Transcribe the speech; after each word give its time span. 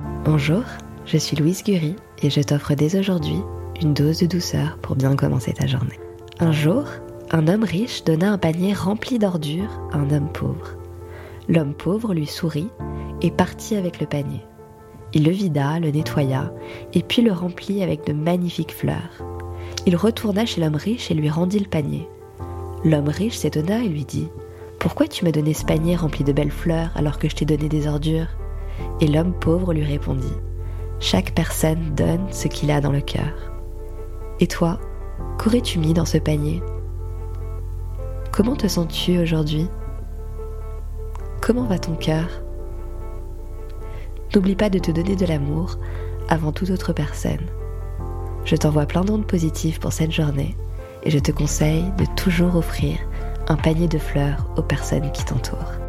Bonjour, 0.00 0.64
je 1.06 1.16
suis 1.16 1.36
Louise 1.36 1.62
Gury 1.62 1.94
et 2.20 2.28
je 2.28 2.40
t'offre 2.40 2.74
dès 2.74 2.98
aujourd'hui 2.98 3.38
une 3.80 3.94
dose 3.94 4.18
de 4.18 4.26
douceur 4.26 4.76
pour 4.82 4.96
bien 4.96 5.14
commencer 5.14 5.52
ta 5.52 5.68
journée. 5.68 6.00
Un 6.40 6.50
jour, 6.50 6.82
un 7.30 7.46
homme 7.46 7.62
riche 7.62 8.02
donna 8.02 8.32
un 8.32 8.38
panier 8.38 8.74
rempli 8.74 9.20
d'ordures 9.20 9.70
à 9.92 9.98
un 9.98 10.10
homme 10.10 10.32
pauvre. 10.32 10.76
L'homme 11.48 11.74
pauvre 11.74 12.12
lui 12.12 12.26
sourit 12.26 12.70
et 13.22 13.30
partit 13.30 13.76
avec 13.76 14.00
le 14.00 14.06
panier. 14.08 14.40
Il 15.12 15.24
le 15.24 15.30
vida, 15.30 15.78
le 15.78 15.92
nettoya 15.92 16.52
et 16.92 17.02
puis 17.02 17.22
le 17.22 17.32
remplit 17.32 17.80
avec 17.80 18.04
de 18.04 18.12
magnifiques 18.12 18.74
fleurs. 18.74 19.22
Il 19.86 19.94
retourna 19.94 20.44
chez 20.44 20.60
l'homme 20.60 20.74
riche 20.74 21.12
et 21.12 21.14
lui 21.14 21.30
rendit 21.30 21.60
le 21.60 21.68
panier. 21.68 22.08
L'homme 22.84 23.10
riche 23.10 23.36
s'étonna 23.36 23.78
et 23.84 23.88
lui 23.88 24.04
dit 24.04 24.26
Pourquoi 24.80 25.06
tu 25.06 25.24
m'as 25.24 25.30
donné 25.30 25.54
ce 25.54 25.64
panier 25.64 25.94
rempli 25.94 26.24
de 26.24 26.32
belles 26.32 26.50
fleurs 26.50 26.90
alors 26.96 27.20
que 27.20 27.28
je 27.28 27.36
t'ai 27.36 27.44
donné 27.44 27.68
des 27.68 27.86
ordures? 27.86 28.26
Et 29.00 29.06
l'homme 29.06 29.34
pauvre 29.34 29.72
lui 29.72 29.84
répondit 29.84 30.36
Chaque 31.00 31.34
personne 31.34 31.94
donne 31.94 32.26
ce 32.30 32.48
qu'il 32.48 32.70
a 32.70 32.80
dans 32.80 32.92
le 32.92 33.00
cœur. 33.00 33.52
Et 34.40 34.46
toi, 34.46 34.78
qu'aurais-tu 35.38 35.78
mis 35.78 35.94
dans 35.94 36.04
ce 36.04 36.18
panier? 36.18 36.62
Comment 38.32 38.56
te 38.56 38.66
sens-tu 38.66 39.18
aujourd'hui? 39.18 39.68
Comment 41.40 41.64
va 41.64 41.78
ton 41.78 41.94
cœur? 41.94 42.26
N'oublie 44.34 44.56
pas 44.56 44.70
de 44.70 44.78
te 44.78 44.90
donner 44.90 45.14
de 45.14 45.26
l'amour 45.26 45.78
avant 46.28 46.50
toute 46.50 46.70
autre 46.70 46.92
personne. 46.92 47.46
Je 48.44 48.56
t'envoie 48.56 48.86
plein 48.86 49.04
d'ondes 49.04 49.26
positives 49.26 49.78
pour 49.78 49.92
cette 49.92 50.10
journée 50.10 50.56
et 51.04 51.10
je 51.10 51.18
te 51.18 51.30
conseille 51.30 51.84
de 51.98 52.06
toujours 52.16 52.56
offrir 52.56 52.98
un 53.48 53.56
panier 53.56 53.88
de 53.88 53.98
fleurs 53.98 54.48
aux 54.56 54.62
personnes 54.62 55.12
qui 55.12 55.24
t'entourent. 55.24 55.83